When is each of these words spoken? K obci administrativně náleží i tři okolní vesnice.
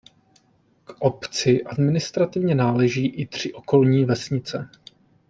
K 0.83 0.93
obci 0.99 1.63
administrativně 1.63 2.55
náleží 2.55 3.07
i 3.07 3.25
tři 3.27 3.53
okolní 3.53 4.05
vesnice. 4.05 4.69